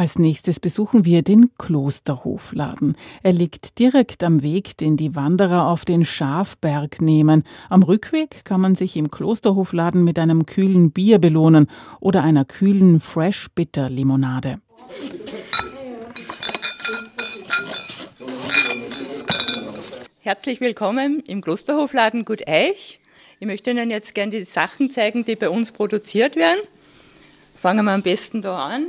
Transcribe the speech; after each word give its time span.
Als 0.00 0.18
nächstes 0.18 0.60
besuchen 0.60 1.04
wir 1.04 1.20
den 1.20 1.50
Klosterhofladen. 1.58 2.96
Er 3.22 3.34
liegt 3.34 3.78
direkt 3.78 4.24
am 4.24 4.42
Weg, 4.42 4.78
den 4.78 4.96
die 4.96 5.14
Wanderer 5.14 5.66
auf 5.66 5.84
den 5.84 6.06
Schafberg 6.06 7.02
nehmen. 7.02 7.44
Am 7.68 7.82
Rückweg 7.82 8.46
kann 8.46 8.62
man 8.62 8.74
sich 8.74 8.96
im 8.96 9.10
Klosterhofladen 9.10 10.02
mit 10.02 10.18
einem 10.18 10.46
kühlen 10.46 10.90
Bier 10.90 11.18
belohnen 11.18 11.66
oder 12.00 12.22
einer 12.22 12.46
kühlen 12.46 12.98
Fresh 12.98 13.48
Bitter 13.54 13.90
Limonade. 13.90 14.62
Herzlich 20.20 20.62
willkommen 20.62 21.22
im 21.26 21.42
Klosterhofladen 21.42 22.24
Gut 22.24 22.48
Eich. 22.48 23.00
Ich 23.38 23.46
möchte 23.46 23.70
Ihnen 23.70 23.90
jetzt 23.90 24.14
gerne 24.14 24.30
die 24.30 24.44
Sachen 24.44 24.90
zeigen, 24.90 25.26
die 25.26 25.36
bei 25.36 25.50
uns 25.50 25.72
produziert 25.72 26.36
werden. 26.36 26.60
Fangen 27.54 27.84
wir 27.84 27.92
am 27.92 28.02
besten 28.02 28.40
da 28.40 28.64
an 28.64 28.86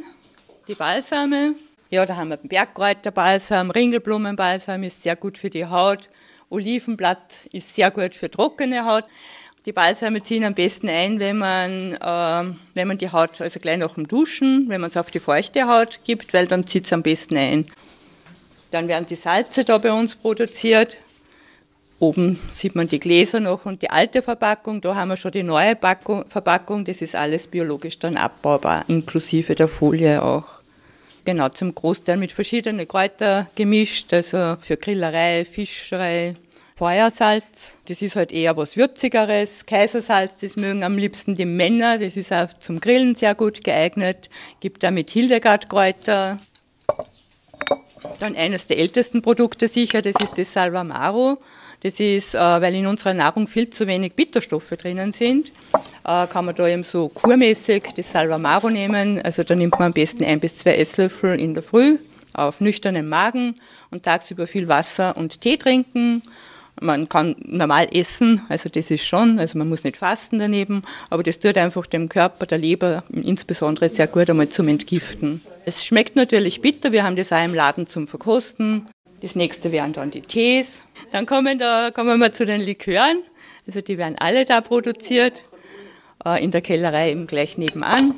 die 0.72 0.76
Balsame. 0.76 1.56
Ja, 1.90 2.06
da 2.06 2.16
haben 2.16 2.30
wir 2.30 2.38
Bergkräuterbalsam, 2.38 3.72
Ringelblumenbalsam 3.72 4.84
ist 4.84 5.04
sehr 5.04 5.18
gut 5.18 5.38
für 5.38 5.50
die 5.50 5.66
Haut. 5.66 6.08
Olivenblatt 6.50 7.40
ist 7.52 7.76
sehr 7.76 7.92
gut 7.92 8.16
für 8.16 8.32
trockene 8.32 8.86
Haut. 8.86 9.04
Die 9.66 9.74
Balsame 9.74 10.24
ziehen 10.24 10.46
am 10.46 10.54
besten 10.54 10.88
ein, 10.88 11.20
wenn 11.20 11.38
man, 11.38 11.94
äh, 11.94 12.56
wenn 12.74 12.88
man 12.88 12.98
die 12.98 13.12
Haut, 13.12 13.42
also 13.42 13.60
gleich 13.60 13.78
nach 13.78 13.96
dem 13.96 14.08
Duschen, 14.08 14.70
wenn 14.70 14.80
man 14.80 14.90
es 14.90 14.98
auf 14.98 15.12
die 15.12 15.20
feuchte 15.20 15.68
Haut 15.68 16.00
gibt, 16.06 16.34
weil 16.34 16.48
dann 16.48 16.66
zieht 16.66 16.86
es 16.86 16.94
am 16.94 17.04
besten 17.04 17.36
ein. 17.36 17.66
Dann 18.72 18.88
werden 18.88 19.06
die 19.06 19.16
Salze 19.16 19.66
da 19.66 19.78
bei 19.78 19.92
uns 19.92 20.16
produziert. 20.16 21.00
Oben 22.00 22.40
sieht 22.50 22.76
man 22.76 22.88
die 22.88 23.00
Gläser 23.00 23.42
noch 23.42 23.66
und 23.66 23.82
die 23.82 23.90
alte 23.90 24.22
Verpackung. 24.22 24.80
Da 24.80 24.96
haben 24.96 25.10
wir 25.10 25.18
schon 25.18 25.32
die 25.32 25.44
neue 25.44 25.76
Verpackung. 25.76 26.86
Das 26.86 27.02
ist 27.02 27.14
alles 27.14 27.46
biologisch 27.46 28.00
dann 28.00 28.16
abbaubar, 28.16 28.86
inklusive 28.88 29.54
der 29.54 29.68
Folie 29.68 30.24
auch. 30.24 30.61
Genau, 31.24 31.50
zum 31.50 31.76
Großteil 31.76 32.18
mit 32.18 32.32
verschiedenen 32.32 32.88
Kräutern 32.88 33.48
gemischt, 33.56 34.12
also 34.14 34.56
für 34.60 34.78
Grillerei, 34.78 35.46
Fischerei. 35.46 36.36
Feuersalz, 36.76 37.78
das 37.88 38.02
ist 38.02 38.16
halt 38.16 38.32
eher 38.32 38.58
was 38.58 38.76
Würzigeres. 38.76 39.68
Kaisersalz, 39.68 40.40
das 40.40 40.56
mögen 40.56 40.84
am 40.84 40.98
liebsten 40.98 41.36
die 41.36 41.46
Männer, 41.46 42.00
das 42.00 42.18
ist 42.18 42.34
auch 42.34 42.52
zum 42.60 42.80
Grillen 42.80 43.14
sehr 43.14 43.36
gut 43.36 43.64
geeignet. 43.64 44.32
Gibt 44.62 44.82
damit 44.82 45.12
Hildegardkräuter. 45.12 46.38
Dann 48.20 48.36
eines 48.36 48.66
der 48.66 48.80
ältesten 48.80 49.22
Produkte 49.22 49.68
sicher, 49.68 50.02
das 50.02 50.16
ist 50.24 50.36
das 50.40 50.54
Salvamaro. 50.54 51.38
Das 51.82 52.00
ist, 52.00 52.34
äh, 52.34 52.40
weil 52.40 52.74
in 52.76 52.88
unserer 52.88 53.14
Nahrung 53.14 53.46
viel 53.46 53.70
zu 53.70 53.86
wenig 53.86 54.14
Bitterstoffe 54.14 54.70
drinnen 54.70 55.14
sind, 55.14 55.52
kann 56.04 56.46
man 56.46 56.56
da 56.56 56.68
eben 56.68 56.84
so 56.84 57.10
kurmäßig 57.10 57.84
das 57.96 58.12
Salvamaro 58.12 58.70
nehmen. 58.70 59.22
Also 59.22 59.44
da 59.44 59.56
nimmt 59.56 59.74
man 59.74 59.88
am 59.88 59.94
besten 59.94 60.24
ein 60.24 60.40
bis 60.40 60.60
zwei 60.60 60.76
Esslöffel 60.76 61.40
in 61.40 61.54
der 61.54 61.64
Früh 61.64 61.98
auf 62.34 62.62
nüchternem 62.62 63.08
Magen 63.08 63.56
und 63.90 64.04
tagsüber 64.04 64.48
viel 64.48 64.68
Wasser 64.68 65.18
und 65.18 65.42
Tee 65.42 65.58
trinken. 65.58 66.24
Man 66.80 67.10
kann 67.10 67.36
normal 67.46 67.90
essen, 67.92 68.42
also 68.50 68.70
das 68.70 68.90
ist 68.90 69.06
schon, 69.06 69.38
also 69.38 69.58
man 69.58 69.70
muss 69.70 69.84
nicht 69.84 69.98
fasten 69.98 70.40
daneben, 70.40 70.84
aber 71.10 71.22
das 71.22 71.38
tut 71.38 71.58
einfach 71.58 71.86
dem 71.86 72.10
Körper, 72.10 72.46
der 72.46 72.58
Leber 72.58 73.04
insbesondere 73.10 73.90
sehr 73.90 74.08
gut 74.08 74.30
einmal 74.30 74.50
zum 74.50 74.68
Entgiften. 74.68 75.42
Es 75.66 75.86
schmeckt 75.86 76.16
natürlich 76.16 76.62
bitter, 76.62 76.92
wir 76.92 77.04
haben 77.04 77.18
das 77.18 77.32
auch 77.34 77.44
im 77.44 77.54
Laden 77.54 77.86
zum 77.86 78.08
Verkosten. 78.08 78.86
Das 79.22 79.36
nächste 79.36 79.72
wären 79.72 79.94
dann 79.94 80.10
die 80.10 80.22
Tees. 80.22 80.82
Dann 81.12 81.28
kommen, 81.28 81.60
da, 81.60 81.92
kommen 81.92 82.18
wir 82.20 82.34
zu 82.34 82.46
den 82.46 82.62
Likören. 82.62 83.20
Also 83.68 83.82
die 83.82 84.00
werden 84.00 84.16
alle 84.18 84.46
da 84.46 84.62
produziert. 84.62 85.44
Äh, 86.26 86.44
in 86.44 86.52
der 86.52 86.62
Kellerei 86.62 87.12
eben 87.12 87.28
gleich 87.28 87.58
nebenan. 87.58 88.16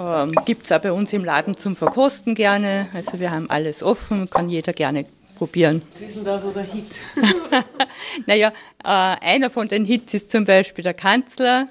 Ähm, 0.00 0.32
Gibt 0.44 0.64
es 0.64 0.72
auch 0.72 0.80
bei 0.80 0.92
uns 0.92 1.12
im 1.12 1.24
Laden 1.24 1.56
zum 1.56 1.76
Verkosten 1.76 2.34
gerne. 2.34 2.88
Also 2.94 3.20
wir 3.20 3.30
haben 3.30 3.50
alles 3.50 3.82
offen, 3.82 4.28
kann 4.30 4.48
jeder 4.48 4.72
gerne 4.72 5.04
probieren. 5.36 5.82
Was 5.92 6.00
ist 6.00 6.16
denn 6.16 6.24
da 6.24 6.38
so 6.38 6.50
der 6.50 6.64
Hit? 6.64 6.98
naja, 8.26 8.52
äh, 8.82 8.88
einer 8.88 9.50
von 9.50 9.68
den 9.68 9.84
Hits 9.84 10.14
ist 10.14 10.30
zum 10.30 10.44
Beispiel 10.44 10.82
der 10.82 10.94
Kanzler. 10.94 11.68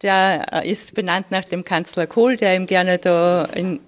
Der 0.00 0.46
äh, 0.52 0.70
ist 0.70 0.94
benannt 0.94 1.30
nach 1.30 1.44
dem 1.44 1.64
Kanzler 1.64 2.06
Kohl, 2.06 2.36
der 2.36 2.56
ihm 2.56 2.66
gerne 2.66 2.98
da 2.98 3.44
in 3.54 3.80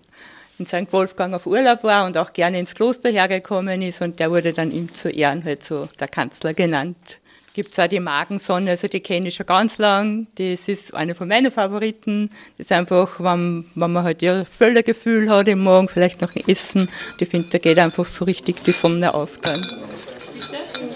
in 0.58 0.66
St. 0.66 0.92
Wolfgang 0.92 1.34
auf 1.34 1.46
Urlaub 1.46 1.82
war 1.82 2.06
und 2.06 2.16
auch 2.16 2.32
gerne 2.32 2.60
ins 2.60 2.76
Kloster 2.76 3.10
hergekommen 3.10 3.82
ist 3.82 4.00
und 4.00 4.20
der 4.20 4.30
wurde 4.30 4.52
dann 4.52 4.70
ihm 4.70 4.92
zu 4.94 5.10
Ehren 5.10 5.44
halt 5.44 5.64
so 5.64 5.88
der 5.98 6.06
Kanzler 6.08 6.54
genannt. 6.54 7.18
Gibt 7.54 7.72
es 7.72 7.78
auch 7.78 7.86
die 7.86 8.00
Magensonne, 8.00 8.70
also 8.70 8.88
die 8.88 8.98
kenne 8.98 9.28
ich 9.28 9.36
schon 9.36 9.46
ganz 9.46 9.78
lang. 9.78 10.26
Das 10.34 10.66
ist 10.66 10.92
eine 10.92 11.14
von 11.14 11.28
meinen 11.28 11.52
Favoriten. 11.52 12.30
Das 12.58 12.66
ist 12.66 12.72
einfach, 12.72 13.20
wenn, 13.20 13.66
wenn 13.76 13.92
man 13.92 14.02
halt 14.02 14.22
ihr 14.22 14.44
Völlegefühl 14.44 15.30
hat 15.30 15.46
im 15.46 15.60
Morgen, 15.60 15.86
vielleicht 15.86 16.20
nach 16.20 16.32
dem 16.32 16.42
Essen. 16.48 16.88
Ich 17.20 17.28
finde, 17.28 17.50
da 17.50 17.58
geht 17.58 17.78
einfach 17.78 18.06
so 18.06 18.24
richtig 18.24 18.64
die 18.64 18.72
Sonne 18.72 19.14
auf 19.14 19.38
dann. 19.40 19.64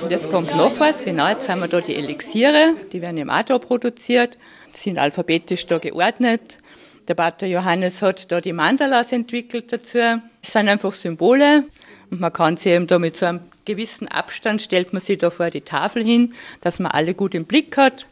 Und 0.02 0.10
jetzt 0.10 0.32
kommt 0.32 0.56
noch 0.56 0.80
was, 0.80 1.04
genau, 1.04 1.28
jetzt 1.28 1.48
haben 1.48 1.60
wir 1.60 1.68
da 1.68 1.80
die 1.80 1.94
Elixiere, 1.94 2.74
die 2.92 3.02
werden 3.02 3.18
im 3.18 3.30
Ato 3.30 3.60
produziert, 3.60 4.36
die 4.74 4.78
sind 4.78 4.98
alphabetisch 4.98 5.64
da 5.66 5.78
geordnet. 5.78 6.58
Der 7.06 7.14
Pater 7.14 7.46
Johannes 7.46 8.02
hat 8.02 8.32
da 8.32 8.40
die 8.40 8.52
Mandalas 8.52 9.12
entwickelt 9.12 9.72
dazu. 9.72 9.98
Das 10.42 10.52
sind 10.52 10.68
einfach 10.68 10.92
Symbole 10.92 11.62
und 12.10 12.20
man 12.20 12.32
kann 12.32 12.56
sie 12.56 12.70
eben 12.70 12.88
da 12.88 12.98
mit 12.98 13.16
so 13.16 13.26
einem 13.26 13.40
gewissen 13.68 14.08
Abstand 14.08 14.62
stellt 14.62 14.92
man 14.92 15.02
sie 15.02 15.16
da 15.16 15.30
vor 15.30 15.50
die 15.50 15.60
Tafel 15.60 16.02
hin, 16.02 16.34
dass 16.60 16.80
man 16.80 16.90
alle 16.90 17.14
gut 17.14 17.34
im 17.34 17.44
Blick 17.44 17.76
hat 17.76 18.06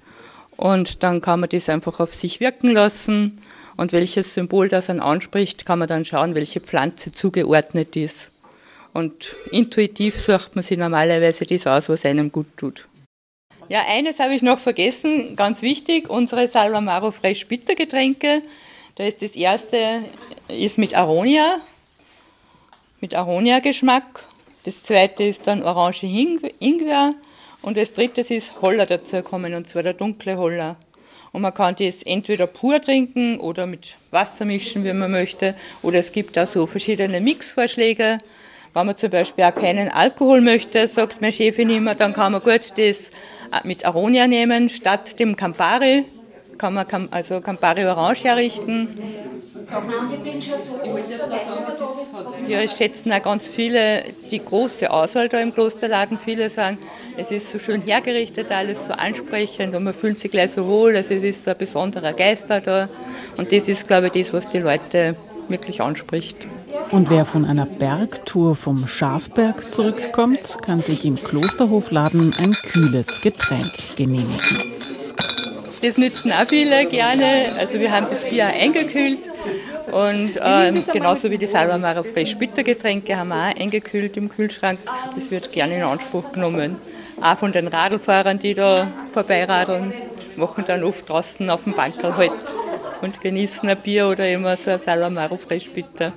und 0.56 1.02
dann 1.02 1.20
kann 1.20 1.40
man 1.40 1.48
das 1.48 1.68
einfach 1.68 1.98
auf 1.98 2.14
sich 2.14 2.40
wirken 2.40 2.70
lassen 2.70 3.40
und 3.76 3.92
welches 3.92 4.34
Symbol 4.34 4.68
das 4.68 4.86
dann 4.86 5.00
anspricht, 5.00 5.66
kann 5.66 5.78
man 5.78 5.88
dann 5.88 6.04
schauen, 6.04 6.34
welche 6.34 6.60
Pflanze 6.60 7.12
zugeordnet 7.12 7.96
ist. 7.96 8.32
Und 8.92 9.36
intuitiv 9.50 10.16
sucht 10.16 10.56
man 10.56 10.62
sich 10.62 10.78
normalerweise 10.78 11.44
das 11.44 11.66
aus, 11.66 11.88
was 11.90 12.06
einem 12.06 12.32
gut 12.32 12.46
tut. 12.56 12.88
Ja, 13.68 13.82
eines 13.86 14.18
habe 14.18 14.34
ich 14.34 14.42
noch 14.42 14.58
vergessen, 14.58 15.36
ganz 15.36 15.60
wichtig, 15.60 16.08
unsere 16.08 16.48
Salvamaro 16.48 17.10
Fresh 17.10 17.46
Bittergetränke. 17.48 18.42
Da 18.94 19.04
ist 19.04 19.20
das 19.20 19.32
erste 19.32 20.04
ist 20.48 20.78
mit 20.78 20.96
Aronia, 20.96 21.58
mit 23.00 23.14
Aronia-Geschmack. 23.14 24.24
Das 24.66 24.82
zweite 24.82 25.22
ist 25.22 25.46
dann 25.46 25.62
Orange 25.62 26.02
Ingwer 26.58 27.12
und 27.62 27.76
das 27.76 27.92
dritte 27.92 28.22
ist 28.22 28.60
Holler 28.60 28.84
dazu 28.84 29.22
kommen 29.22 29.54
und 29.54 29.68
zwar 29.68 29.84
der 29.84 29.92
dunkle 29.92 30.36
Holler. 30.36 30.74
Und 31.30 31.42
man 31.42 31.54
kann 31.54 31.76
das 31.78 32.02
entweder 32.02 32.48
pur 32.48 32.80
trinken 32.80 33.38
oder 33.38 33.64
mit 33.68 33.94
Wasser 34.10 34.44
mischen, 34.44 34.82
wie 34.82 34.92
man 34.92 35.12
möchte. 35.12 35.54
Oder 35.82 36.00
es 36.00 36.10
gibt 36.10 36.36
auch 36.36 36.48
so 36.48 36.66
verschiedene 36.66 37.20
Mixvorschläge. 37.20 38.18
Wenn 38.74 38.86
man 38.86 38.96
zum 38.96 39.10
Beispiel 39.10 39.44
auch 39.44 39.54
keinen 39.54 39.88
Alkohol 39.88 40.40
möchte, 40.40 40.88
sagt 40.88 41.20
mein 41.20 41.30
Chefin 41.30 41.70
immer, 41.70 41.94
dann 41.94 42.12
kann 42.12 42.32
man 42.32 42.42
gut 42.42 42.72
das 42.76 43.10
mit 43.62 43.84
Aronia 43.84 44.26
nehmen 44.26 44.68
statt 44.68 45.16
dem 45.20 45.36
Campari 45.36 46.06
kann 46.58 46.74
man 46.74 47.08
also 47.10 47.40
Campari 47.40 47.84
Orange 47.84 48.24
herrichten. 48.24 48.88
Ja, 52.48 52.60
es 52.60 52.76
schätzen 52.76 53.12
auch 53.12 53.22
ganz 53.22 53.46
viele 53.46 54.04
die 54.30 54.44
große 54.44 54.90
Auswahl 54.90 55.28
da 55.28 55.40
im 55.40 55.52
Klosterladen. 55.52 56.18
Viele 56.18 56.50
sagen, 56.50 56.78
es 57.16 57.30
ist 57.30 57.50
so 57.50 57.58
schön 57.58 57.82
hergerichtet, 57.82 58.50
alles 58.50 58.86
so 58.86 58.92
ansprechend 58.92 59.74
und 59.74 59.84
man 59.84 59.94
fühlt 59.94 60.18
sich 60.18 60.30
gleich 60.30 60.52
so 60.52 60.66
wohl. 60.66 60.96
Also 60.96 61.14
es 61.14 61.22
ist 61.22 61.48
ein 61.48 61.56
besonderer 61.58 62.12
Geist 62.12 62.50
da. 62.50 62.88
Und 63.36 63.52
das 63.52 63.68
ist, 63.68 63.86
glaube 63.86 64.06
ich, 64.06 64.24
das, 64.24 64.32
was 64.32 64.48
die 64.48 64.58
Leute 64.58 65.16
wirklich 65.48 65.80
anspricht. 65.80 66.46
Und 66.90 67.10
wer 67.10 67.24
von 67.24 67.44
einer 67.44 67.66
Bergtour 67.66 68.54
vom 68.54 68.86
Schafberg 68.86 69.72
zurückkommt, 69.72 70.58
kann 70.62 70.82
sich 70.82 71.04
im 71.04 71.16
Klosterhofladen 71.16 72.34
ein 72.38 72.52
kühles 72.52 73.20
Getränk 73.20 73.96
genehmigen. 73.96 74.72
Das 75.82 75.98
nützen 75.98 76.32
auch 76.32 76.46
viele 76.46 76.86
gerne. 76.86 77.54
Also 77.58 77.78
wir 77.78 77.92
haben 77.92 78.06
das 78.10 78.28
Bier 78.28 78.46
eingekühlt 78.46 79.20
und 79.92 80.32
ähm, 80.42 80.82
genauso 80.92 81.30
wie 81.30 81.38
die 81.38 81.46
Salvamara 81.46 82.02
Fresh 82.02 82.36
Bittergetränke 82.36 83.16
haben 83.16 83.28
wir 83.28 83.36
auch 83.36 83.60
eingekühlt 83.60 84.16
im 84.16 84.28
Kühlschrank. 84.28 84.78
Das 85.14 85.30
wird 85.30 85.52
gerne 85.52 85.76
in 85.76 85.82
Anspruch 85.82 86.32
genommen. 86.32 86.76
Auch 87.20 87.36
von 87.36 87.52
den 87.52 87.68
Radlfahrern, 87.68 88.38
die 88.38 88.54
da 88.54 88.88
vorbeiradeln, 89.12 89.92
machen 90.36 90.64
dann 90.66 90.84
oft 90.84 91.08
draußen 91.08 91.48
auf 91.50 91.64
dem 91.64 91.74
Bankerl 91.74 92.16
halt 92.16 92.32
und 93.02 93.20
genießen 93.20 93.68
ein 93.68 93.78
Bier 93.78 94.08
oder 94.08 94.28
immer 94.30 94.56
so 94.56 94.70
ein 94.70 94.78
Salvamaro 94.78 95.36
Fresh 95.36 95.70
Bitter. 95.70 96.12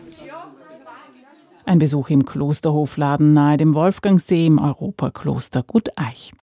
Ein 1.65 1.79
Besuch 1.79 2.09
im 2.09 2.25
Klosterhofladen 2.25 3.33
nahe 3.33 3.57
dem 3.57 3.75
Wolfgangsee 3.75 4.47
im 4.47 4.57
Europakloster 4.57 5.61
Gut 5.61 5.89
Eich. 5.95 6.33